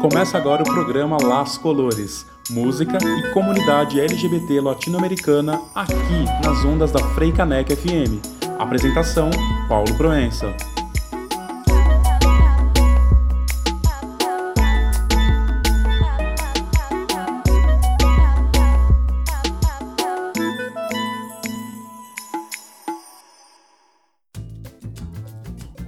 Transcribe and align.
Começa 0.00 0.38
agora 0.38 0.62
o 0.62 0.64
programa 0.64 1.16
Las 1.20 1.58
Colores, 1.58 2.24
música 2.50 2.98
e 3.02 3.32
comunidade 3.32 4.00
LGBT 4.00 4.60
latino-americana 4.60 5.60
aqui 5.74 6.24
nas 6.44 6.64
ondas 6.64 6.92
da 6.92 7.00
Freicanec 7.14 7.74
FM. 7.74 8.22
Apresentação: 8.60 9.28
Paulo 9.68 9.92
Proença. 9.96 10.54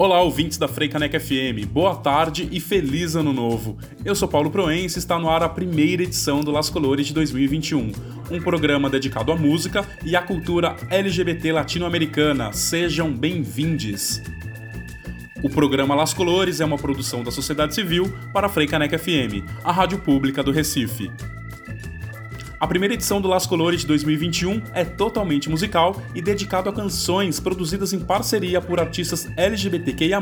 Olá, 0.01 0.23
ouvintes 0.23 0.57
da 0.57 0.67
Freicaneca 0.67 1.21
FM, 1.21 1.67
boa 1.71 1.95
tarde 1.95 2.49
e 2.51 2.59
feliz 2.59 3.17
ano 3.17 3.35
novo. 3.35 3.77
Eu 4.03 4.15
sou 4.15 4.27
Paulo 4.27 4.51
Proença 4.51 4.97
e 4.97 4.99
está 4.99 5.19
no 5.19 5.29
ar 5.29 5.43
a 5.43 5.49
primeira 5.51 6.05
edição 6.05 6.41
do 6.41 6.51
Las 6.51 6.71
Colores 6.71 7.09
de 7.09 7.13
2021, 7.13 7.93
um 8.31 8.41
programa 8.41 8.89
dedicado 8.89 9.31
à 9.31 9.37
música 9.37 9.87
e 10.03 10.17
à 10.17 10.23
cultura 10.23 10.75
LGBT 10.89 11.53
latino-americana. 11.53 12.51
Sejam 12.55 13.13
bem-vindos! 13.13 14.23
O 15.43 15.51
programa 15.51 15.95
Las 15.95 16.15
Colores 16.15 16.63
é 16.63 16.65
uma 16.65 16.79
produção 16.79 17.23
da 17.23 17.31
sociedade 17.31 17.75
civil 17.75 18.11
para 18.33 18.47
a 18.47 18.51
Freicaneca 18.51 18.99
FM, 18.99 19.45
a 19.63 19.71
rádio 19.71 19.99
pública 19.99 20.43
do 20.43 20.51
Recife. 20.51 21.11
A 22.61 22.69
primeira 22.69 22.93
edição 22.93 23.23
do 23.23 23.27
Las 23.27 23.47
Colores 23.47 23.81
de 23.81 23.87
2021 23.87 24.63
é 24.75 24.85
totalmente 24.85 25.49
musical 25.49 25.97
e 26.15 26.21
dedicado 26.21 26.69
a 26.69 26.73
canções 26.75 27.41
produzidas 27.41 27.95
em 27.95 27.99
parceria 27.99 28.61
por 28.61 28.79
artistas 28.79 29.27
LGBTQIA+, 29.35 30.21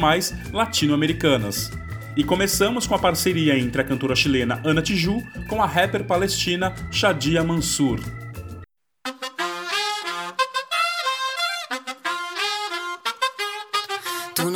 latino-americanas. 0.52 1.68
E 2.16 2.22
começamos 2.22 2.86
com 2.86 2.94
a 2.94 2.98
parceria 2.98 3.58
entre 3.58 3.82
a 3.82 3.84
cantora 3.84 4.14
chilena 4.14 4.62
Ana 4.64 4.80
Tiju 4.80 5.20
com 5.48 5.60
a 5.60 5.66
rapper 5.66 6.04
palestina 6.04 6.72
Shadia 6.92 7.42
Mansur. 7.42 7.98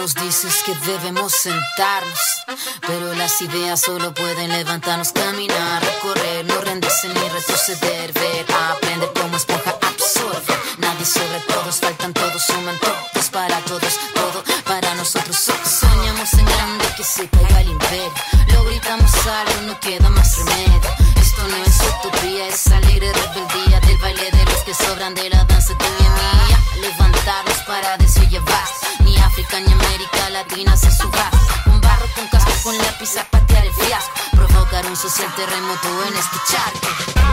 Nos 0.02 0.14
dices 0.14 0.62
que 0.62 0.74
debemos 0.74 1.32
sentarnos, 1.32 2.41
pero 2.86 3.14
las 3.14 3.40
ideas 3.42 3.80
solo 3.80 4.12
pueden 4.14 4.50
levantarnos, 4.50 5.12
caminar, 5.12 5.82
recorrer, 5.82 6.44
no 6.44 6.60
rendirse 6.60 7.08
ni 7.08 7.28
retroceder, 7.28 8.12
ver, 8.12 8.46
aprender 8.70 9.10
como 9.12 9.36
esponja 9.36 9.78
absorbe. 9.82 10.54
Nadie 10.78 11.04
sobre 11.04 11.40
todos, 11.48 11.76
faltan 11.76 12.12
todos, 12.12 12.42
suman 12.42 12.78
todos 12.78 13.30
para 13.30 13.58
todos, 13.60 13.98
todo 14.14 14.44
para 14.64 14.94
nosotros. 14.94 15.36
Soñamos 15.36 16.32
en 16.34 16.44
grande 16.44 16.84
que 16.96 17.04
se 17.04 17.28
caiga 17.28 17.60
el 17.60 17.68
imperio, 17.70 18.12
lo 18.52 18.64
gritamos 18.64 19.10
algo, 19.26 19.62
no 19.66 19.80
queda 19.80 20.08
más 20.10 20.36
remedio. 20.38 20.81
si 35.12 35.22
el 35.22 35.34
terremoto 35.34 36.04
en 36.06 36.14
este 36.14 36.36
charco. 36.46 37.31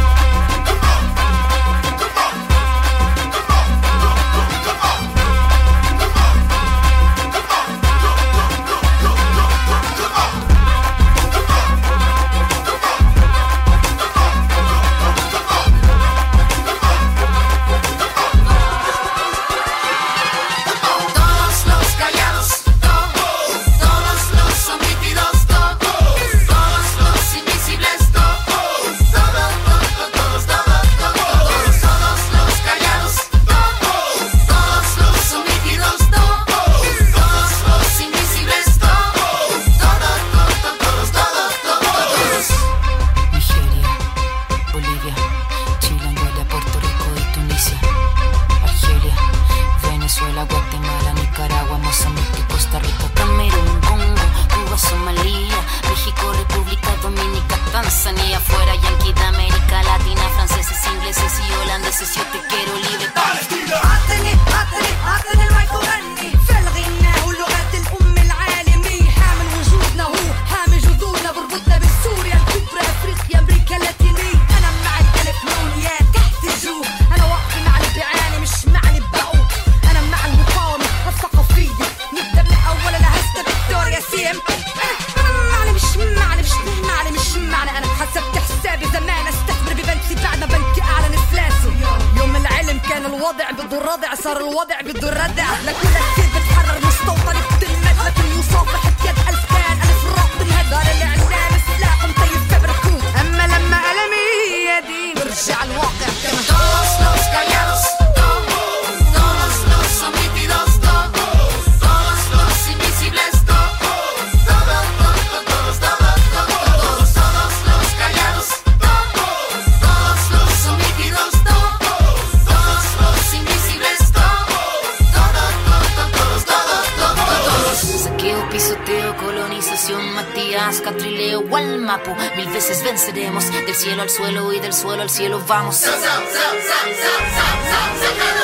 Cielo 133.90 134.04
al 134.04 134.10
suelo 134.12 134.54
y 134.54 134.60
del 134.60 134.72
suelo 134.72 135.02
al 135.02 135.10
cielo 135.10 135.42
vamos. 135.48 135.82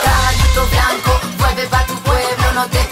Caballito 0.03 0.67
blanco, 0.71 1.21
vuelve 1.37 1.67
pa' 1.67 1.85
tu 1.85 1.93
pueblo, 2.01 2.53
no 2.55 2.67
te 2.67 2.84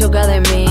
choca 0.00 0.26
de 0.26 0.40
mí. 0.40 0.64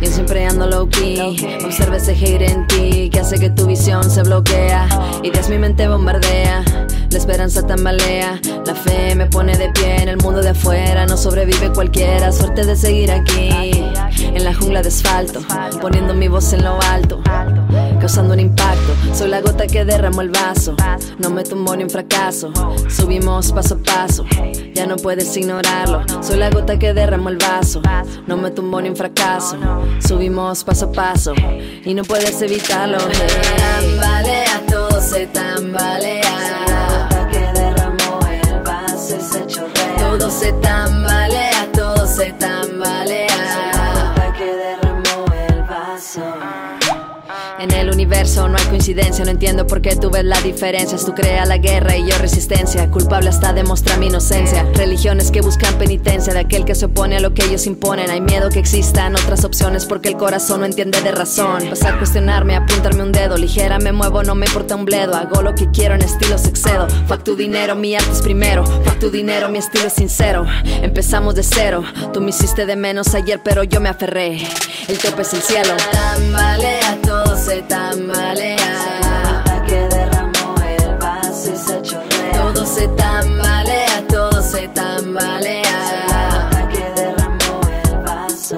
Yo 0.00 0.10
siempre 0.10 0.46
ando 0.46 0.66
low 0.66 0.88
key. 0.88 1.36
Observa 1.62 1.98
ese 1.98 2.12
hate 2.12 2.50
en 2.50 2.66
ti 2.68 3.10
que 3.10 3.20
hace 3.20 3.38
que 3.38 3.50
tu 3.50 3.66
visión 3.66 4.10
se 4.10 4.22
bloquea. 4.22 4.88
Ideas 5.22 5.50
mi 5.50 5.58
mente 5.58 5.86
bombardea. 5.88 6.64
La 7.10 7.18
esperanza 7.18 7.66
tambalea, 7.66 8.40
la 8.64 8.74
fe 8.74 9.14
me 9.14 9.26
pone 9.26 9.54
de 9.58 9.68
pie 9.68 10.02
en 10.02 10.08
el 10.08 10.16
mundo 10.16 10.40
de 10.40 10.48
afuera. 10.50 11.04
No 11.04 11.18
sobrevive 11.18 11.70
cualquiera, 11.70 12.32
suerte 12.32 12.64
de 12.64 12.74
seguir 12.74 13.12
aquí. 13.12 13.50
En 14.22 14.42
la 14.42 14.54
jungla 14.54 14.80
de 14.80 14.88
asfalto, 14.88 15.40
poniendo 15.82 16.14
mi 16.14 16.28
voz 16.28 16.54
en 16.54 16.64
lo 16.64 16.80
alto, 16.80 17.20
causando 18.02 18.34
un 18.34 18.40
impacto. 18.40 18.96
Soy 19.14 19.28
la 19.28 19.40
gota 19.40 19.64
que 19.68 19.84
derramó 19.84 20.22
el 20.22 20.30
vaso, 20.30 20.74
no 21.18 21.30
me 21.30 21.44
tumbo 21.44 21.76
ni 21.76 21.84
un 21.84 21.90
fracaso. 21.90 22.52
Subimos 22.88 23.52
paso 23.52 23.76
a 23.76 23.78
paso, 23.78 24.26
ya 24.74 24.88
no 24.88 24.96
puedes 24.96 25.36
ignorarlo. 25.36 26.02
Soy 26.20 26.36
la 26.36 26.50
gota 26.50 26.76
que 26.80 26.92
derramó 26.94 27.28
el 27.28 27.36
vaso, 27.36 27.80
no 28.26 28.36
me 28.36 28.50
tumbo 28.50 28.80
ni 28.82 28.88
un 28.88 28.96
fracaso. 28.96 29.56
Subimos 30.00 30.64
paso 30.64 30.86
a 30.86 30.92
paso 30.92 31.32
y 31.84 31.94
no 31.94 32.02
puedes 32.02 32.42
evitarlo. 32.42 32.98
Tambalea, 32.98 34.62
todo 34.68 35.00
se 35.00 35.28
tambalea. 35.28 37.08
que 37.30 37.60
derramó 37.60 38.18
el 38.28 38.62
vaso 38.64 39.16
y 39.16 39.20
se 39.20 39.46
chorrea. 39.46 39.96
Todo 39.96 40.28
se 40.28 40.52
tambalea, 40.54 40.91
no 48.12 48.58
hay 48.58 48.64
coincidencia, 48.66 49.24
no 49.24 49.30
entiendo 49.30 49.66
por 49.66 49.80
qué 49.80 49.96
tú 49.96 50.10
ves 50.10 50.24
la 50.24 50.38
diferencia. 50.42 50.98
Tú 50.98 51.14
creas 51.14 51.48
la 51.48 51.56
guerra 51.56 51.96
y 51.96 52.08
yo 52.08 52.16
resistencia. 52.18 52.90
Culpable 52.90 53.30
hasta 53.30 53.54
demostrar 53.54 53.98
mi 53.98 54.08
inocencia. 54.08 54.64
Religiones 54.74 55.30
que 55.30 55.40
buscan 55.40 55.74
penitencia 55.78 56.34
de 56.34 56.40
aquel 56.40 56.64
que 56.66 56.74
se 56.74 56.84
opone 56.84 57.16
a 57.16 57.20
lo 57.20 57.32
que 57.32 57.44
ellos 57.44 57.66
imponen. 57.66 58.10
Hay 58.10 58.20
miedo 58.20 58.50
que 58.50 58.58
existan 58.58 59.16
otras 59.16 59.44
opciones 59.44 59.86
porque 59.86 60.10
el 60.10 60.16
corazón 60.18 60.60
no 60.60 60.66
entiende 60.66 61.00
de 61.00 61.10
razón. 61.10 61.70
Vas 61.70 61.82
a 61.84 61.96
cuestionarme, 61.96 62.54
apuntarme 62.54 63.02
un 63.02 63.12
dedo. 63.12 63.36
Ligera 63.38 63.78
me 63.78 63.92
muevo, 63.92 64.22
no 64.22 64.34
me 64.34 64.46
importa 64.46 64.76
un 64.76 64.84
bledo. 64.84 65.14
Hago 65.14 65.40
lo 65.40 65.54
que 65.54 65.70
quiero 65.70 65.94
en 65.94 66.02
estilos 66.02 66.46
excedo. 66.46 66.88
Fuck 67.08 67.24
tu 67.24 67.34
dinero, 67.34 67.74
mi 67.76 67.94
arte 67.94 68.12
es 68.12 68.20
primero. 68.20 68.64
Fuck 68.66 68.98
tu 68.98 69.10
dinero, 69.10 69.48
mi 69.48 69.58
estilo 69.58 69.86
es 69.86 69.94
sincero. 69.94 70.46
Empezamos 70.82 71.34
de 71.34 71.42
cero. 71.42 71.82
Tú 72.12 72.20
me 72.20 72.30
hiciste 72.30 72.66
de 72.66 72.76
menos 72.76 73.14
ayer, 73.14 73.40
pero 73.42 73.64
yo 73.64 73.80
me 73.80 73.88
aferré. 73.88 74.46
El 74.86 74.98
tope 74.98 75.22
es 75.22 75.32
el 75.32 75.42
cielo. 75.42 75.74
Tambalea, 75.92 76.98
se 77.44 77.60
tambalea. 77.62 79.42
que 79.66 79.88
derramó 79.88 80.54
el 80.64 80.96
vaso 80.98 81.52
y 81.52 81.56
se 81.56 81.82
chorrea. 81.82 82.32
Todo 82.32 82.64
se 82.64 82.86
tambalea, 82.88 84.06
todo 84.08 84.40
se 84.42 84.68
tambalea. 84.68 86.50
que 86.72 86.84
derramó 87.00 87.60
el 87.68 87.98
vaso. 88.06 88.56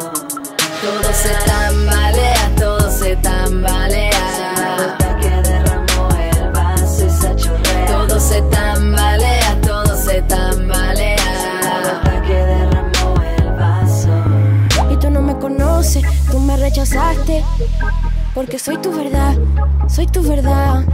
Todo 0.83 1.13
se 1.15 1.35
tambalea, 1.47 2.51
todo 2.59 2.91
se 2.91 3.17
tambalea. 3.17 4.97
que 5.21 5.31
derramó 5.49 6.09
el 6.19 6.51
vaso 6.53 7.07
y 7.07 7.11
se 7.11 7.37
chorrea. 7.37 7.87
Todo 7.87 8.21
se 8.21 8.43
tambalea, 8.43 9.61
todo 9.63 9.97
se 9.97 10.21
tambalea. 10.23 11.17
que 12.27 12.35
derramó 12.35 13.15
el 13.39 13.51
vaso. 13.53 14.11
Y 14.91 14.97
tú 14.99 15.09
no 15.09 15.23
me 15.23 15.39
conoces, 15.39 16.03
tú 16.31 16.39
me 16.39 16.57
rechazaste. 16.59 17.43
Porque 18.35 18.59
soy 18.59 18.77
tu 18.79 18.91
verdad, 18.93 19.35
soy 19.89 20.07
tu 20.07 20.23
verdad. 20.23 20.85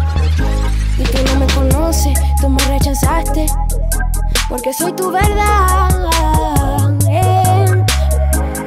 Y 0.98 1.02
tú 1.04 1.18
no 1.32 1.40
me 1.40 1.46
conoces, 1.54 2.18
tú 2.40 2.48
me 2.50 2.62
rechazaste. 2.64 3.46
Porque 4.48 4.72
soy 4.74 4.92
tu 4.92 5.10
verdad. 5.10 6.10
eh. 7.10 7.84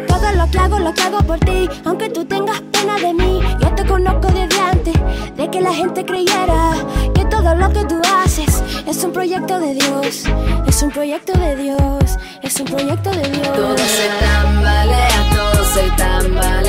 Todo 0.07 0.31
lo 0.31 0.49
que 0.49 0.57
hago, 0.57 0.79
lo 0.79 0.89
hago 0.89 1.19
por 1.27 1.39
ti. 1.39 1.69
Aunque 1.85 2.09
tú 2.09 2.25
tengas 2.25 2.61
pena 2.71 2.97
de 2.97 3.13
mí, 3.13 3.41
yo 3.61 3.69
te 3.75 3.85
conozco 3.85 4.27
desde 4.29 4.59
antes. 4.59 4.93
De 5.37 5.49
que 5.51 5.61
la 5.61 5.73
gente 5.73 6.03
creyera 6.05 6.73
que 7.13 7.25
todo 7.25 7.53
lo 7.55 7.69
que 7.71 7.83
tú 7.85 8.01
haces 8.23 8.63
es 8.87 9.03
un 9.03 9.11
proyecto 9.11 9.59
de 9.59 9.73
Dios. 9.75 10.23
Es 10.67 10.81
un 10.81 10.89
proyecto 10.89 11.33
de 11.33 11.55
Dios. 11.55 12.17
Es 12.41 12.59
un 12.59 12.65
proyecto 12.65 13.11
de 13.11 13.29
Dios. 13.29 13.47
Todo 13.55 13.77
se 13.77 14.09
tambalea, 14.19 15.29
todo 15.35 15.65
se 15.65 15.89
tambalea. 15.91 16.62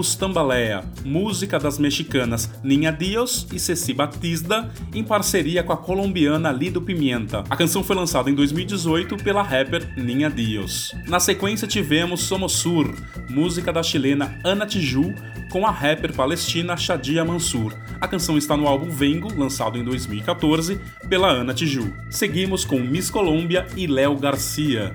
Ouvimos 0.00 0.14
Tambaleia, 0.14 0.82
música 1.04 1.58
das 1.58 1.78
mexicanas 1.78 2.50
Ninha 2.64 2.90
Dios 2.90 3.46
e 3.52 3.58
Ceci 3.58 3.92
Batista, 3.92 4.70
em 4.94 5.04
parceria 5.04 5.62
com 5.62 5.74
a 5.74 5.76
colombiana 5.76 6.50
Lido 6.50 6.80
Pimienta. 6.80 7.44
A 7.50 7.54
canção 7.54 7.84
foi 7.84 7.94
lançada 7.94 8.30
em 8.30 8.34
2018 8.34 9.18
pela 9.18 9.42
rapper 9.42 9.92
Ninha 9.98 10.30
Dios. 10.30 10.94
Na 11.06 11.20
sequência 11.20 11.68
tivemos 11.68 12.22
Somosur, 12.22 12.94
música 13.28 13.70
da 13.70 13.82
chilena 13.82 14.38
Ana 14.42 14.64
Tiju, 14.64 15.14
com 15.50 15.66
a 15.66 15.70
rapper 15.70 16.14
palestina 16.14 16.78
Shadia 16.78 17.22
Mansur. 17.22 17.74
A 18.00 18.08
canção 18.08 18.38
está 18.38 18.56
no 18.56 18.66
álbum 18.66 18.88
Vengo, 18.88 19.30
lançado 19.38 19.76
em 19.76 19.84
2014 19.84 20.80
pela 21.10 21.28
Ana 21.28 21.52
Tiju. 21.52 21.92
Seguimos 22.08 22.64
com 22.64 22.78
Miss 22.78 23.10
Colômbia 23.10 23.66
e 23.76 23.86
Léo 23.86 24.16
Garcia. 24.16 24.94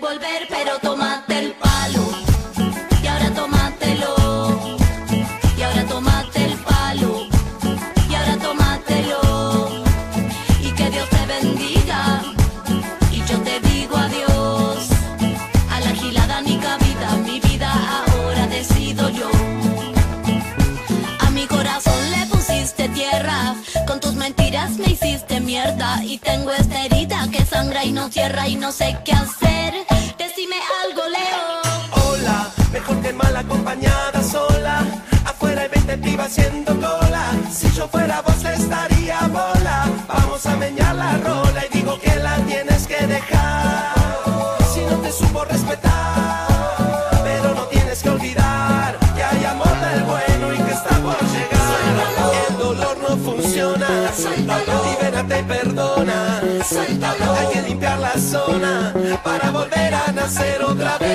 Volver, 0.00 0.46
pero 0.48 0.78
tómate 0.78 1.38
el 1.38 1.52
palo. 1.52 2.04
Y 3.02 3.06
ahora 3.06 3.30
tómatelo. 3.30 4.78
Y 5.56 5.62
ahora 5.62 5.84
tómate 5.84 6.44
el 6.46 6.54
palo. 6.58 7.28
Y 8.08 8.14
ahora 8.14 8.36
tómatelo. 8.38 9.20
Y 10.62 10.70
que 10.72 10.90
Dios 10.90 11.08
te 11.10 11.26
bendiga. 11.26 12.22
Y 13.12 13.18
yo 13.24 13.38
te 13.40 13.60
digo 13.60 13.96
adiós. 13.96 14.88
A 15.70 15.80
la 15.80 15.92
gilada 15.92 16.40
ni 16.40 16.56
cabida. 16.56 17.08
Mi 17.26 17.40
vida 17.40 17.70
ahora 18.06 18.46
decido 18.46 19.10
yo. 19.10 19.30
A 21.20 21.30
mi 21.30 21.46
corazón 21.46 22.10
le 22.10 22.26
pusiste 22.26 22.88
tierra. 22.88 23.54
Con 23.86 24.00
tus 24.00 24.14
mentiras 24.14 24.70
me 24.78 24.92
hiciste 24.92 25.40
mierda. 25.40 26.02
Y 26.04 26.18
tengo 26.18 26.50
esta 26.52 26.84
herida 26.84 27.28
que 27.30 27.44
sangra 27.44 27.84
y 27.84 27.92
no 27.92 28.08
cierra. 28.08 28.48
Y 28.48 28.56
no 28.56 28.72
sé 28.72 28.96
qué 29.04 29.12
hacer. 29.12 29.49
20 36.20 36.26
pibas 36.26 36.26
haciendo 36.26 36.74
cola. 36.74 37.32
Si 37.50 37.70
yo 37.72 37.88
fuera 37.88 38.22
vos 38.22 38.44
estaría 38.44 39.20
bola. 39.28 39.88
Vamos 40.08 40.44
a 40.46 40.56
meñar 40.56 40.94
la 40.94 41.16
rola 41.18 41.64
y 41.70 41.78
digo 41.78 41.98
que 41.98 42.14
la 42.16 42.36
tienes 42.46 42.86
que 42.86 43.06
dejar. 43.06 43.94
Si 44.72 44.80
no 44.84 44.96
te 44.98 45.12
supo 45.12 45.44
respetar, 45.44 46.48
pero 47.22 47.54
no 47.54 47.64
tienes 47.64 48.02
que 48.02 48.10
olvidar 48.10 48.98
que 49.16 49.22
hay 49.22 49.44
amor 49.44 49.74
del 49.80 50.04
bueno 50.04 50.54
y 50.54 50.58
que 50.58 50.72
está 50.72 50.96
por 51.00 51.20
llegar. 51.20 52.48
El 52.48 52.58
dolor 52.58 52.96
no 53.08 53.16
funciona. 53.16 53.88
Libérate 54.90 55.40
y 55.40 55.42
perdona. 55.42 56.40
Hay 56.40 57.46
que 57.52 57.62
limpiar 57.62 57.98
la 57.98 58.14
zona 58.18 58.92
para 59.22 59.50
volver 59.50 59.94
a 59.94 60.12
nacer 60.12 60.62
otra 60.62 60.98
vez. 60.98 61.09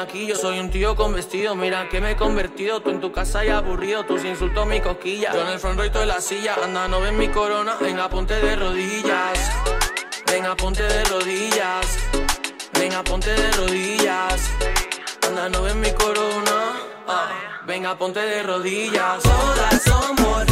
Maquillo, 0.00 0.34
soy 0.34 0.58
un 0.58 0.70
tío 0.70 0.96
con 0.96 1.12
vestido. 1.12 1.54
Mira 1.54 1.86
que 1.90 2.00
me 2.00 2.12
he 2.12 2.16
convertido. 2.16 2.80
Tú 2.80 2.88
en 2.88 3.00
tu 3.00 3.12
casa 3.12 3.44
y 3.44 3.48
aburrido, 3.48 4.04
tus 4.04 4.24
insultos 4.24 4.66
mi 4.66 4.80
coquilla. 4.80 5.30
Yo 5.34 5.42
en 5.42 5.48
el 5.48 5.58
front 5.58 5.78
en 5.94 6.08
la 6.08 6.20
silla. 6.22 6.54
Anda, 6.64 6.88
no 6.88 7.02
ven 7.02 7.18
mi 7.18 7.28
corona. 7.28 7.76
Venga, 7.78 8.08
ponte 8.08 8.34
de 8.34 8.56
rodillas. 8.56 9.38
Venga, 10.26 10.56
ponte 10.56 10.82
de 10.82 11.04
rodillas. 11.04 11.86
Venga, 12.72 13.02
ponte 13.04 13.30
de 13.30 13.50
rodillas. 13.52 14.40
Anda, 15.28 15.50
no 15.50 15.62
ven 15.64 15.78
mi 15.80 15.92
corona. 15.92 16.58
Ah, 17.06 17.60
venga, 17.66 17.94
ponte 17.98 18.20
de 18.20 18.42
rodillas. 18.42 19.22
Todas 19.22 19.82
somos 19.82 20.46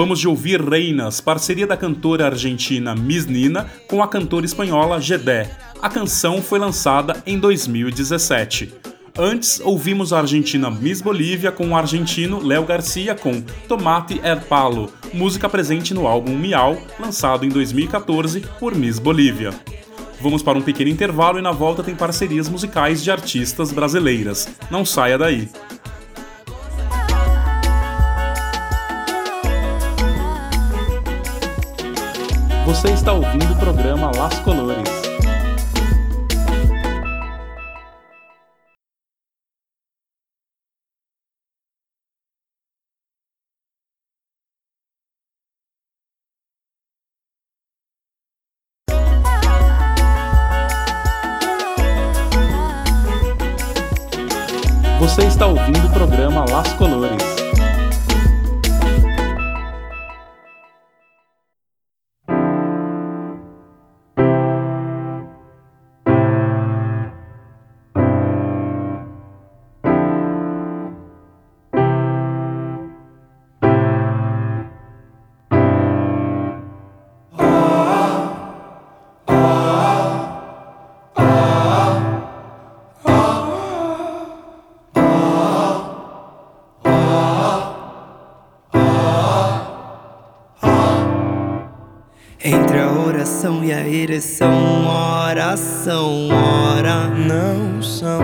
Acabamos 0.00 0.18
de 0.18 0.28
ouvir 0.28 0.62
Reinas, 0.62 1.20
parceria 1.20 1.66
da 1.66 1.76
cantora 1.76 2.24
argentina 2.24 2.94
Miss 2.94 3.26
Nina 3.26 3.70
com 3.86 4.02
a 4.02 4.08
cantora 4.08 4.46
espanhola 4.46 4.98
Gedé. 4.98 5.50
A 5.82 5.90
canção 5.90 6.40
foi 6.40 6.58
lançada 6.58 7.22
em 7.26 7.38
2017. 7.38 8.72
Antes, 9.18 9.60
ouvimos 9.62 10.14
a 10.14 10.20
argentina 10.20 10.70
Miss 10.70 11.02
Bolívia 11.02 11.52
com 11.52 11.68
o 11.68 11.76
argentino 11.76 12.42
Léo 12.42 12.64
Garcia 12.64 13.14
com 13.14 13.42
Tomate 13.68 14.18
El 14.24 14.40
Palo, 14.40 14.90
música 15.12 15.50
presente 15.50 15.92
no 15.92 16.06
álbum 16.06 16.34
Miau, 16.34 16.78
lançado 16.98 17.44
em 17.44 17.50
2014 17.50 18.40
por 18.58 18.74
Miss 18.74 18.98
Bolívia. 18.98 19.50
Vamos 20.18 20.42
para 20.42 20.56
um 20.56 20.62
pequeno 20.62 20.90
intervalo 20.90 21.38
e 21.38 21.42
na 21.42 21.52
volta 21.52 21.82
tem 21.82 21.94
parcerias 21.94 22.48
musicais 22.48 23.04
de 23.04 23.10
artistas 23.10 23.70
brasileiras. 23.70 24.48
Não 24.70 24.82
saia 24.82 25.18
daí. 25.18 25.46
Você 32.70 32.92
está 32.92 33.12
ouvindo 33.12 33.52
o 33.52 33.56
programa 33.56 34.12
Las 34.14 34.38
Colores. 34.38 34.88
Você 55.00 55.24
está 55.24 55.48
ouvindo 55.48 55.88
o 55.88 55.92
programa 55.92 56.44
Las 56.48 56.72
Colores. 56.74 57.39
Entre 92.42 92.78
a 92.78 92.90
oração 92.90 93.62
e 93.62 93.70
a 93.70 93.86
ereção, 93.86 94.86
oração, 94.86 96.30
ora 96.30 97.06
não 97.06 97.82
são, 97.82 98.22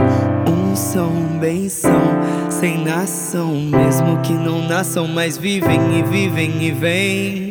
um 0.49 0.75
são, 0.75 1.13
bem 1.39 1.69
são, 1.69 2.01
sem 2.49 2.83
nação, 2.83 3.55
mesmo 3.55 4.19
que 4.23 4.33
não 4.33 4.67
nasçam, 4.67 5.07
mas 5.07 5.37
vivem 5.37 5.99
e 5.99 6.03
vivem 6.03 6.63
e 6.63 6.71
vêm. 6.71 7.51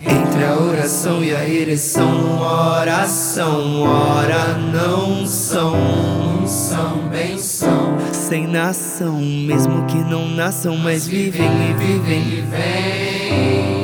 Entre 0.00 0.44
a 0.44 0.58
oração 0.58 1.22
e 1.22 1.32
a 1.32 1.48
ereção, 1.48 2.40
oração, 2.40 3.82
ora 3.82 4.54
não 4.54 5.24
são, 5.24 5.76
um 5.76 6.44
são, 6.44 7.08
bem 7.08 7.38
são, 7.38 7.98
sem 8.12 8.48
nação, 8.48 9.20
mesmo 9.20 9.86
que 9.86 9.98
não 9.98 10.26
nasçam, 10.26 10.76
mas 10.76 11.06
vivem 11.06 11.70
e 11.70 11.72
vivem 11.72 12.18
e 12.18 12.40
vêm. 12.40 13.81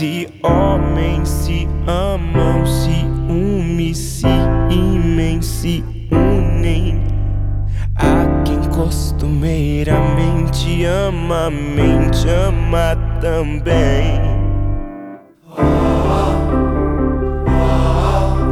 Se 0.00 0.32
homens 0.42 1.28
se 1.28 1.68
amam, 1.86 2.64
se 2.64 3.04
unem, 3.28 3.92
se 3.92 4.26
imem, 4.70 5.42
se 5.42 5.84
unem. 6.10 7.04
A 7.96 8.24
quem 8.42 8.58
costumeiramente 8.74 10.86
ama, 10.86 11.50
mente 11.50 12.26
ama 12.30 12.96
também. 13.20 14.18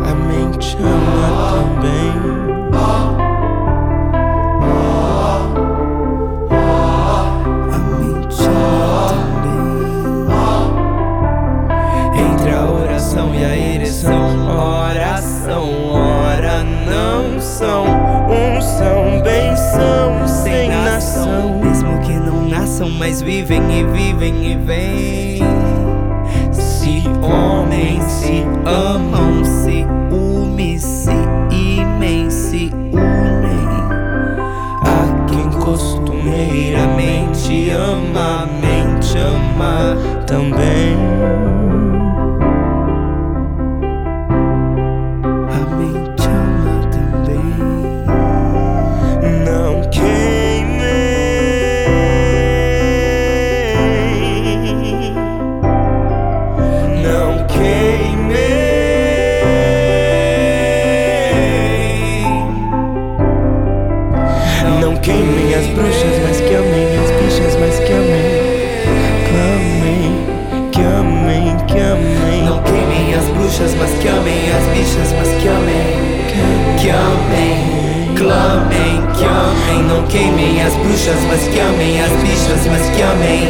A 0.04 0.14
mente 0.28 0.76
ama 0.76 1.50
também. 1.50 1.67
Não 16.62 17.40
são, 17.40 17.84
Um 17.84 18.60
são, 18.60 19.22
bem 19.22 19.56
são, 19.56 20.26
sem 20.26 20.68
nação. 20.70 21.60
mesmo 21.60 21.98
que 22.00 22.12
não 22.12 22.48
nasçam, 22.48 22.90
mas 22.90 23.22
vivem 23.22 23.62
e 23.80 23.84
vivem 23.84 24.52
e 24.52 24.56
vêm. 24.56 25.38
Se 26.52 27.04
homens 27.22 28.02
se 28.04 28.44
amam, 28.64 29.44
se 29.44 29.86
unem, 30.10 30.78
se 30.78 31.10
imem, 31.50 32.30
se 32.30 32.72
unem. 32.92 33.68
A 34.82 35.26
quem 35.28 35.50
costumeiramente 35.60 37.70
ama, 37.70 38.42
a 38.42 38.46
mente 38.46 39.18
ama 39.18 39.96
Também. 40.26 41.17
Bruxas, 80.98 81.24
mas 81.26 81.48
que 81.48 81.60
amem 81.60 82.00
as 82.00 82.10
bichas, 82.22 82.66
mas 82.66 82.90
que 82.90 83.02
amem, 83.02 83.48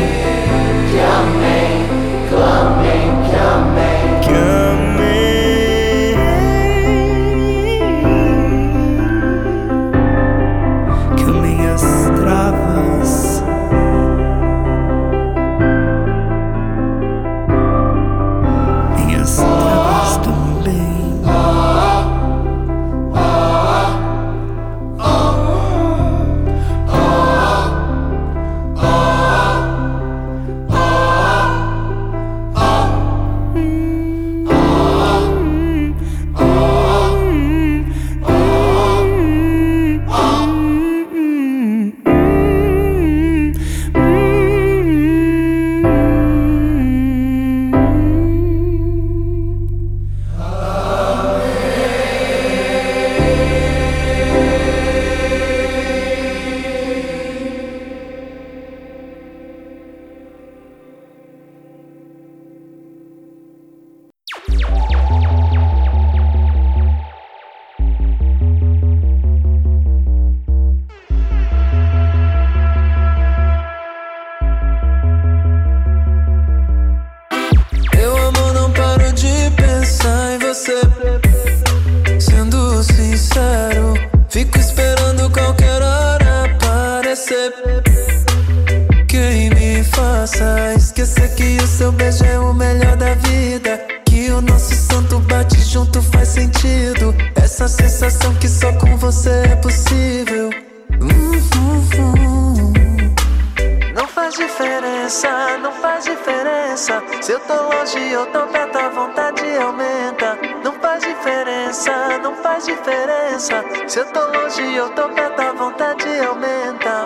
faz 104.29 104.35
diferença, 104.35 105.59
não 105.59 105.73
faz 105.73 106.05
diferença. 106.05 107.03
Se 107.23 107.33
eu 107.33 107.41
tô 107.41 107.55
longe 107.55 108.17
ou 108.17 108.27
tô 108.27 108.47
perto, 108.49 108.77
a 108.77 108.89
vontade 108.91 109.43
aumenta. 109.57 110.39
Não 110.63 110.73
faz 110.75 111.03
diferença, 111.03 112.19
não 112.23 112.35
faz 112.37 112.67
diferença. 112.67 113.65
Se 113.87 114.01
eu 114.01 114.07
tô 114.13 114.21
longe 114.27 114.81
ou 114.81 114.91
tô 114.91 115.09
perto, 115.09 115.41
a 115.41 115.53
vontade 115.53 116.09
aumenta. 116.27 117.05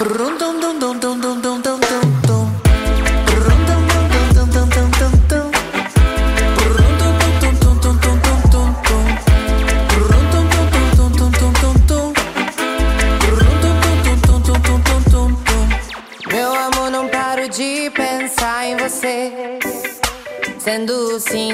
Rum, 0.00 0.36
dum, 0.36 0.60
dum, 0.60 0.78
dum, 0.78 0.98
dum, 0.98 1.18
dum, 1.18 1.40
dum, 1.40 1.60
dum, 1.60 2.17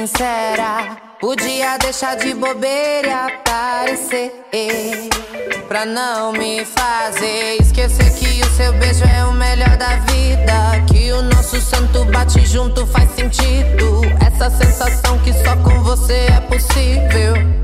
sincera, 0.06 0.98
podia 1.18 1.78
deixar 1.78 2.16
de 2.16 2.34
bobeira 2.34 3.08
e 3.08 3.10
aparecer. 3.10 4.44
Pra 5.66 5.86
não 5.86 6.32
me 6.32 6.64
fazer 6.64 7.56
esquecer 7.60 8.12
que 8.14 8.42
o 8.42 8.50
seu 8.54 8.72
beijo 8.74 9.04
é 9.04 9.24
o 9.24 9.32
melhor 9.32 9.76
da 9.78 9.96
vida. 9.96 10.84
Que 10.92 11.10
o 11.12 11.22
nosso 11.22 11.58
santo 11.60 12.04
bate 12.06 12.44
junto 12.44 12.86
faz 12.86 13.10
sentido. 13.12 14.02
Essa 14.24 14.50
sensação 14.50 15.18
que 15.20 15.32
só 15.32 15.56
com 15.56 15.82
você 15.82 16.26
é 16.36 16.40
possível. 16.40 17.63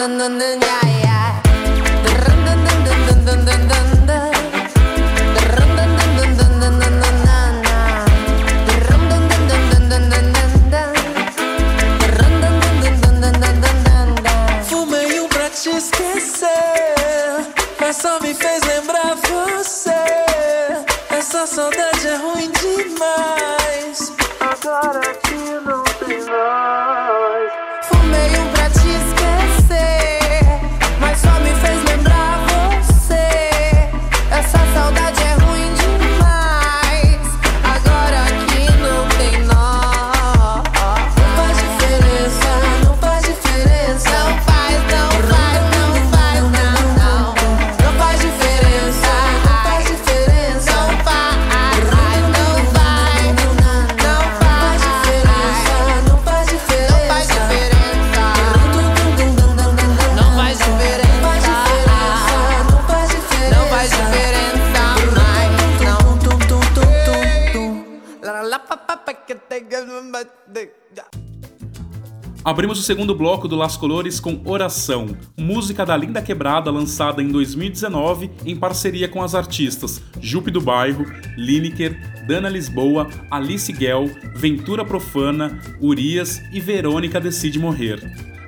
나나나나나 0.00 0.69
Abrimos 72.50 72.80
o 72.80 72.82
segundo 72.82 73.14
bloco 73.14 73.46
do 73.46 73.54
Las 73.54 73.76
Colores 73.76 74.18
com 74.18 74.40
Oração, 74.44 75.16
música 75.38 75.86
da 75.86 75.96
Linda 75.96 76.20
Quebrada 76.20 76.68
lançada 76.68 77.22
em 77.22 77.28
2019 77.28 78.28
em 78.44 78.56
parceria 78.56 79.06
com 79.06 79.22
as 79.22 79.36
artistas 79.36 80.02
Jupe 80.20 80.50
do 80.50 80.60
Bairro, 80.60 81.06
Lineker, 81.36 82.26
Dana 82.26 82.48
Lisboa, 82.48 83.08
Alice 83.30 83.72
Guel, 83.72 84.10
Ventura 84.34 84.84
Profana, 84.84 85.60
Urias 85.80 86.42
e 86.52 86.58
Verônica 86.58 87.20
Decide 87.20 87.60
Morrer. 87.60 88.00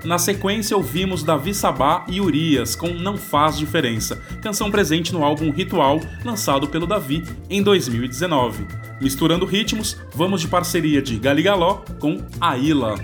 Na 0.05 0.19
sequência, 0.19 0.77
ouvimos 0.77 1.23
Davi 1.23 1.55
Sabá 1.55 2.05
e 2.09 2.21
Urias 2.21 2.75
com 2.75 2.89
Não 2.89 3.17
Faz 3.17 3.57
Diferença, 3.57 4.17
canção 4.43 4.69
presente 4.69 5.13
no 5.13 5.23
álbum 5.23 5.53
Ritual, 5.53 6.01
lançado 6.25 6.67
pelo 6.67 6.89
Davi 6.89 7.23
em 7.49 7.63
2019. 7.63 8.67
Misturando 9.01 9.47
ritmos, 9.47 9.97
vamos 10.13 10.41
de 10.41 10.49
parceria 10.49 11.01
de 11.01 11.17
Galigaló 11.19 11.85
com 12.01 12.21
Aila. 12.41 12.97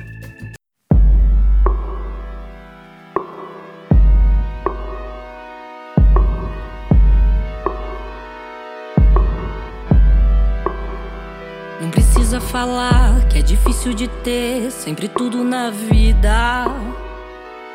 Falar 12.58 13.20
que 13.28 13.38
é 13.38 13.42
difícil 13.42 13.94
de 13.94 14.08
ter 14.08 14.72
sempre 14.72 15.06
tudo 15.06 15.44
na 15.44 15.70
vida. 15.70 16.66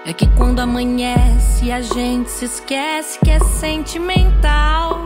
É 0.06 0.12
que 0.12 0.28
quando 0.36 0.60
amanhece 0.60 1.72
a 1.72 1.82
gente 1.82 2.30
se 2.30 2.44
esquece 2.44 3.18
que 3.24 3.32
é 3.32 3.40
sentimental. 3.40 5.00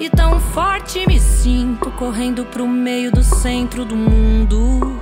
E 0.00 0.10
tão 0.10 0.40
forte 0.40 1.06
me 1.06 1.20
sinto 1.20 1.88
correndo 1.92 2.44
pro 2.46 2.66
meio 2.66 3.12
do 3.12 3.22
centro 3.22 3.84
do 3.84 3.94
mundo. 3.94 5.00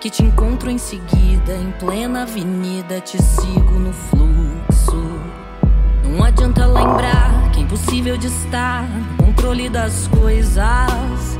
Que 0.00 0.08
te 0.08 0.22
encontro 0.22 0.70
em 0.70 0.78
seguida, 0.78 1.52
em 1.52 1.72
plena 1.72 2.22
avenida, 2.22 2.98
te 2.98 3.22
sigo 3.22 3.78
no 3.78 3.92
fluxo. 3.92 5.20
Não 6.02 6.24
adianta 6.24 6.64
lembrar 6.64 7.50
que 7.52 7.60
é 7.60 7.62
impossível 7.62 8.16
de 8.16 8.28
estar 8.28 8.88
no 8.88 9.26
controle 9.26 9.68
das 9.68 10.08
coisas. 10.08 11.39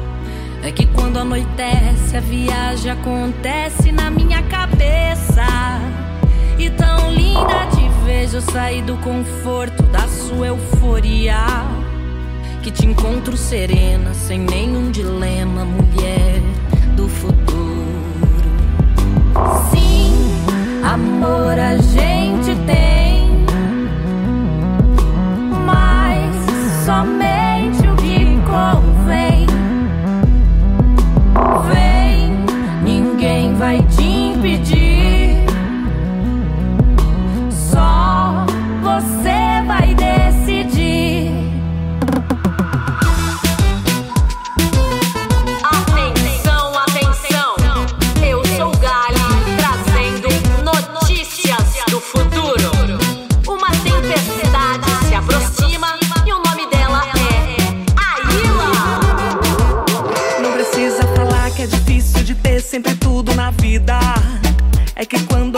É 0.62 0.70
que 0.70 0.86
quando 0.86 1.18
anoitece, 1.18 2.16
a 2.16 2.20
viagem 2.20 2.90
acontece 2.90 3.90
na 3.90 4.10
minha 4.10 4.42
cabeça. 4.42 5.46
E 6.58 6.68
tão 6.70 7.10
linda 7.12 7.66
te 7.74 7.88
vejo 8.04 8.40
sair 8.42 8.82
do 8.82 8.96
conforto 8.98 9.82
da 9.84 10.06
sua 10.06 10.48
euforia. 10.48 11.38
Que 12.62 12.70
te 12.70 12.84
encontro 12.84 13.36
serena, 13.38 14.12
sem 14.12 14.38
nenhum 14.38 14.90
dilema, 14.90 15.64
mulher 15.64 16.42
do 16.94 17.08
futuro. 17.08 17.40
Sim, 19.70 20.12
amor 20.84 21.58
a 21.58 21.78
gente 21.78 22.54
tem, 22.66 23.30
mas 25.64 26.84
somente 26.84 27.88
o 27.88 27.96
que 27.96 28.38
convém. 28.44 28.79
Over. 31.40 31.79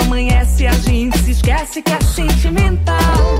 Amanhece 0.02 0.66
a 0.66 0.72
gente 0.72 1.18
se 1.18 1.30
esquece 1.32 1.82
que 1.82 1.92
é 1.92 2.00
sentimental. 2.00 3.38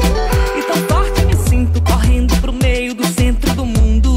E 0.56 0.62
tão 0.62 0.76
forte 0.88 1.24
me 1.24 1.36
sinto 1.48 1.80
correndo 1.82 2.34
pro 2.40 2.52
meio 2.52 2.94
do 2.94 3.06
centro 3.06 3.52
do 3.54 3.64
mundo. 3.64 4.14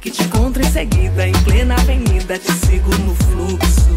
Que 0.00 0.10
te 0.10 0.22
encontro 0.22 0.62
em 0.62 0.70
seguida 0.70 1.26
em 1.26 1.32
plena 1.44 1.74
avenida, 1.74 2.38
te 2.38 2.52
sigo 2.52 2.90
no 2.98 3.14
fluxo. 3.14 3.90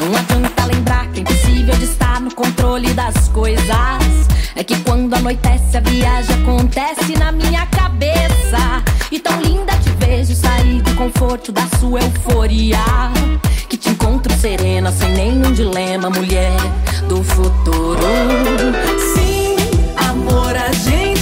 Não 0.00 0.16
adianta 0.16 0.64
lembrar 0.66 1.06
que 1.08 1.20
é 1.20 1.22
impossível 1.22 1.76
de 1.76 1.84
estar 1.84 2.20
no 2.20 2.34
controle 2.34 2.92
das 2.94 3.28
coisas. 3.28 4.28
É 4.54 4.64
que 4.64 4.76
quando 4.80 5.14
anoitece 5.14 5.76
a 5.76 5.80
viagem 5.80 6.34
acontece 6.42 7.12
na 7.18 7.32
minha 7.32 7.66
cabeça. 7.66 8.82
E 9.10 9.18
tão 9.18 9.40
linda 9.40 9.72
te 9.78 9.90
vejo 9.90 10.34
sair 10.34 10.82
do 10.82 10.94
conforto 10.94 11.52
da 11.52 11.66
sua 11.78 12.00
euforia. 12.00 12.78
Encontro 14.08 14.34
serena, 14.38 14.90
sem 14.90 15.12
nenhum 15.12 15.52
dilema, 15.52 16.08
mulher 16.08 16.56
do 17.08 17.22
futuro. 17.22 18.00
Sim, 19.14 19.54
amor 20.08 20.56
a 20.56 20.72
gente 20.72 21.17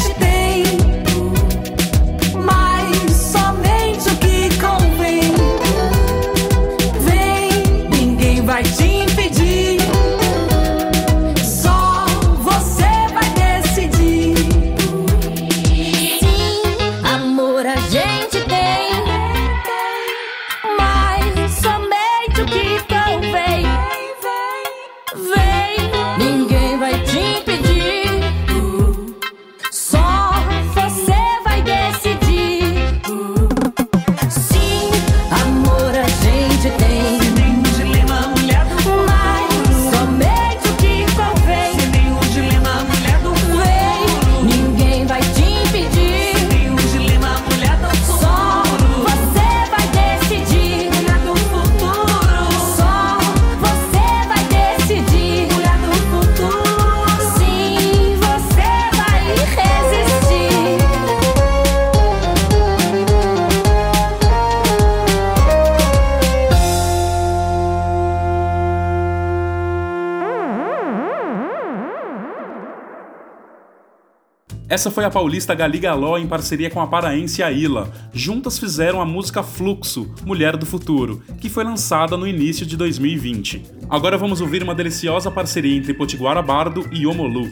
Essa 74.77 74.91
foi 74.91 75.07
a 75.07 75.11
paulista 75.11 75.55
Gali 75.55 75.79
Galó 75.79 76.19
em 76.19 76.27
parceria 76.27 76.69
com 76.69 76.83
a 76.83 76.87
paraense 76.87 77.43
Aila. 77.43 77.91
Juntas 78.13 78.59
fizeram 78.59 79.01
a 79.01 79.07
música 79.07 79.43
Fluxo, 79.43 80.15
Mulher 80.23 80.55
do 80.55 80.67
Futuro, 80.67 81.23
que 81.41 81.49
foi 81.49 81.65
lançada 81.65 82.15
no 82.15 82.29
início 82.29 82.67
de 82.67 82.77
2020. 82.77 83.65
Agora 83.89 84.19
vamos 84.19 84.43
ouvir 84.43 84.63
uma 84.63 84.75
deliciosa 84.75 85.31
parceria 85.31 85.75
entre 85.75 85.95
Potiguara 85.95 86.43
Bardo 86.43 86.87
e 86.93 87.07
Omolu. 87.07 87.49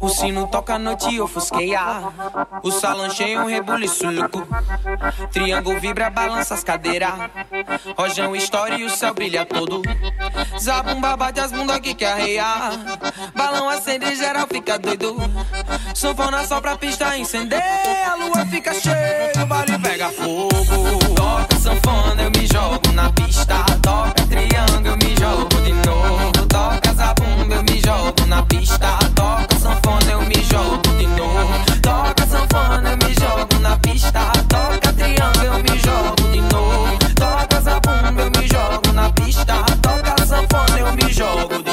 O 0.00 0.08
sino 0.08 0.46
toca 0.46 0.74
a 0.74 0.78
noite 0.78 1.20
ofusqueia. 1.20 1.80
O 2.62 2.70
salão 2.70 3.10
cheio, 3.10 3.40
um 3.42 3.46
rebuliço 3.46 4.10
louco. 4.10 4.46
Triângulo 5.32 5.80
vibra, 5.80 6.10
balança 6.10 6.54
as 6.54 6.64
cadeiras. 6.64 7.14
Rojão 7.96 8.34
história 8.36 8.76
e 8.76 8.84
o 8.84 8.90
céu 8.90 9.14
brilha 9.14 9.44
todo. 9.44 9.82
Zabumba 10.58 11.16
bate 11.16 11.40
as 11.40 11.52
bunda 11.52 11.74
aqui 11.74 11.94
que 11.94 12.04
arreia. 12.04 12.44
Balão 13.34 13.68
acende, 13.68 14.14
geral 14.14 14.46
fica 14.46 14.78
doido. 14.78 15.16
Sanfona 15.94 16.44
só 16.44 16.60
pra 16.60 16.76
pista 16.76 17.16
incender. 17.16 17.62
A 18.08 18.14
lua 18.14 18.46
fica 18.46 18.72
cheia, 18.74 19.32
o 19.42 19.46
baile 19.46 19.78
pega 19.78 20.10
fogo. 20.10 21.14
Toca 21.14 21.56
sanfona, 21.56 22.22
eu 22.22 22.30
me 22.30 22.46
jogo 22.46 22.92
na 22.92 23.12
pista. 23.12 23.64
Toca 23.82 24.26
triângulo, 24.26 24.86
eu 24.88 24.96
me 24.96 25.16
jogo 25.16 25.62
de 25.62 25.72
novo. 25.72 26.46
Toca 26.48 26.92
zabumba, 26.94 27.54
eu 27.54 27.62
me 27.62 27.80
jogo 27.80 28.26
na 28.26 28.42
pista. 28.42 28.98
Toca 29.14 29.47
sanfona, 29.88 30.12
eu 30.12 30.22
me 30.22 30.34
jogo 30.42 30.98
de 30.98 31.06
novo. 31.06 31.80
Toca 31.80 32.26
sanfona, 32.26 32.90
eu 32.90 32.96
me 32.96 33.14
jogo 33.14 33.60
na 33.60 33.76
pista. 33.78 34.32
Toca 34.48 34.92
triângulo, 34.92 35.44
eu 35.44 35.62
me 35.62 35.78
jogo 35.78 36.30
de 36.30 36.40
novo. 36.42 36.98
Toca 37.14 37.60
zabumba, 37.60 38.22
eu 38.22 38.30
me 38.30 38.48
jogo 38.48 38.92
na 38.92 39.10
pista. 39.10 39.54
Toca 39.82 40.26
sanfona, 40.26 40.78
eu 40.78 40.92
me 40.92 41.12
jogo 41.12 41.48
de 41.48 41.62
novo. 41.62 41.67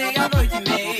me, 0.00 0.16
I'll 0.16 0.28
go 0.28 0.60
me. 0.60 0.99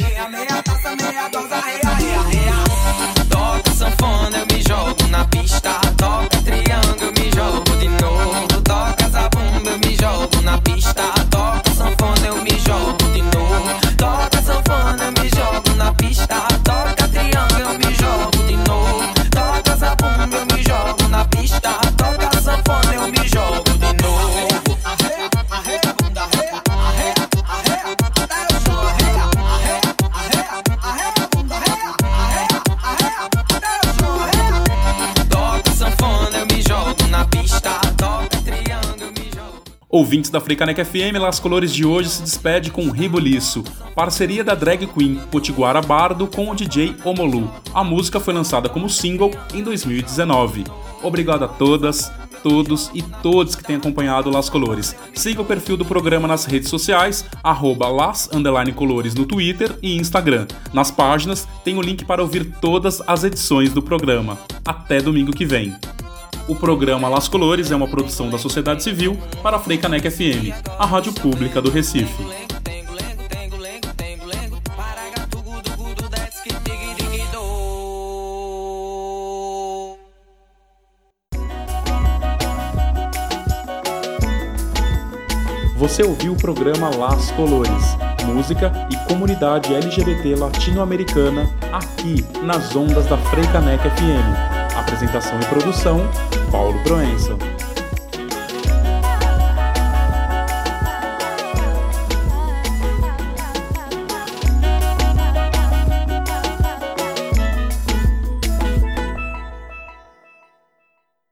Ouvintes 40.01 40.31
da 40.31 40.41
Freicaneca 40.41 40.83
FM, 40.83 41.21
Las 41.21 41.39
Colores 41.39 41.75
de 41.75 41.85
hoje 41.85 42.09
se 42.09 42.23
despede 42.23 42.71
com 42.71 42.89
Riboliço, 42.89 43.63
parceria 43.95 44.43
da 44.43 44.55
drag 44.55 44.87
queen 44.87 45.21
Potiguara 45.31 45.83
Bardo 45.83 46.27
com 46.27 46.51
o 46.51 46.55
DJ 46.55 46.97
Omolu. 47.05 47.53
A 47.75 47.85
música 47.85 48.19
foi 48.19 48.33
lançada 48.33 48.67
como 48.67 48.89
single 48.89 49.31
em 49.53 49.63
2019. 49.63 50.65
Obrigado 51.03 51.45
a 51.45 51.49
todas, 51.49 52.11
todos 52.43 52.91
e 52.95 53.03
todos 53.03 53.55
que 53.55 53.63
têm 53.63 53.77
acompanhado 53.77 54.31
Las 54.31 54.49
Colores. 54.49 54.97
Siga 55.15 55.43
o 55.43 55.45
perfil 55.45 55.77
do 55.77 55.85
programa 55.85 56.27
nas 56.27 56.47
redes 56.47 56.71
sociais, 56.71 57.23
arroba 57.45 57.87
las 57.87 58.27
colores 58.75 59.15
no 59.15 59.27
Twitter 59.27 59.79
e 59.83 59.99
Instagram. 59.99 60.47
Nas 60.73 60.91
páginas 60.91 61.47
tem 61.63 61.77
o 61.77 61.83
link 61.83 62.07
para 62.07 62.23
ouvir 62.23 62.47
todas 62.59 63.03
as 63.07 63.23
edições 63.23 63.71
do 63.71 63.83
programa. 63.83 64.39
Até 64.65 65.03
domingo 65.03 65.31
que 65.31 65.45
vem. 65.45 65.77
O 66.49 66.55
programa 66.55 67.09
Las 67.09 67.29
Colores 67.29 67.71
é 67.71 67.77
uma 67.77 67.89
produção 67.89 68.29
da 68.29 68.39
sociedade 68.39 68.83
civil 68.83 69.17
para 69.43 69.57
a 69.57 69.61
Freicaneca 69.61 70.11
FM, 70.11 70.53
a 70.79 70.87
rádio 70.87 71.13
pública 71.13 71.61
do 71.63 71.71
Recife. 71.71 72.25
Você 85.77 86.03
ouviu 86.03 86.35
o 86.35 86.37
programa 86.37 86.95
Las 86.95 87.31
Colores, 87.31 87.97
música 88.27 88.71
e 88.91 89.09
comunidade 89.09 89.75
LGBT 89.75 90.37
latino-americana 90.37 91.49
aqui 91.73 92.23
nas 92.43 92.77
ondas 92.77 93.07
da 93.07 93.17
Freicaneca 93.17 93.91
FM. 93.91 94.60
Apresentação 94.77 95.39
e 95.41 95.45
produção, 95.47 96.01
Paulo 96.51 96.79
Proença. 96.85 97.50